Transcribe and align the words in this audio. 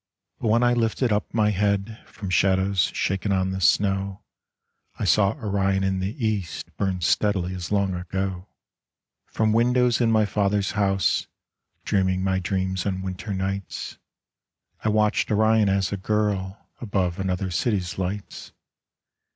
But 0.39 0.47
when 0.47 0.63
I 0.63 0.73
lifted 0.73 1.13
up 1.13 1.31
my 1.31 1.51
head 1.51 2.01
From 2.07 2.31
shadows 2.31 2.89
shaken 2.91 3.31
on 3.31 3.51
the 3.51 3.61
snow, 3.61 4.23
I 4.97 5.05
saw 5.05 5.33
Orion 5.33 5.83
in 5.83 5.99
the 5.99 6.25
east 6.25 6.75
Burn 6.75 7.01
steadily 7.01 7.53
as 7.53 7.71
long 7.71 7.93
ago. 7.93 8.47
From 9.27 9.53
windows 9.53 10.01
in 10.01 10.11
my 10.11 10.25
father's 10.25 10.71
house, 10.71 11.27
Dreaming 11.85 12.23
my 12.23 12.39
dreams 12.39 12.87
on 12.87 13.03
winter 13.03 13.31
nights, 13.31 13.99
I 14.83 14.89
watched 14.89 15.29
Orion 15.29 15.69
as 15.69 15.91
a 15.93 15.97
girl 15.97 16.65
Above 16.79 17.19
another 17.19 17.51
city's 17.51 17.99
lights. 17.99 18.53